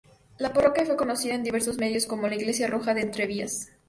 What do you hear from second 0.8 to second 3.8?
fue conocida en diversos medios como "la iglesia roja de Entrevías".